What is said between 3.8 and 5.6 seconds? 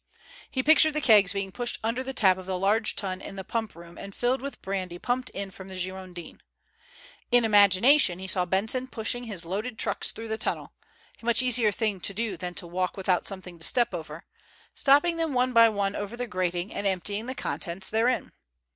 and filled with brandy pumped in